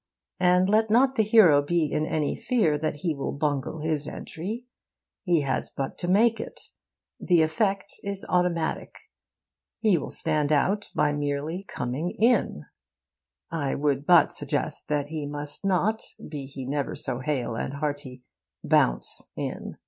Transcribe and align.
And 0.39 0.67
let 0.67 0.89
not 0.89 1.13
the 1.13 1.21
hero 1.21 1.61
be 1.61 1.85
in 1.91 2.07
any 2.07 2.35
fear 2.35 2.75
that 2.75 2.95
he 3.01 3.13
will 3.13 3.33
bungle 3.33 3.81
his 3.81 4.07
entry. 4.07 4.65
He 5.25 5.41
has 5.41 5.69
but 5.69 5.99
to 5.99 6.07
make 6.07 6.39
it. 6.39 6.59
The 7.19 7.43
effect 7.43 7.93
is 8.03 8.25
automatic. 8.27 8.97
He 9.79 9.99
will 9.99 10.09
stand 10.09 10.51
out 10.51 10.89
by 10.95 11.13
merely 11.13 11.63
coming 11.67 12.15
in. 12.17 12.63
I 13.51 13.75
would 13.75 14.07
but 14.07 14.31
suggest 14.31 14.87
that 14.87 15.09
he 15.09 15.27
must 15.27 15.63
not, 15.63 16.01
be 16.27 16.47
he 16.47 16.65
never 16.65 16.95
so 16.95 17.19
hale 17.19 17.53
and 17.53 17.75
hearty, 17.75 18.23
bounce 18.63 19.27
in. 19.35 19.77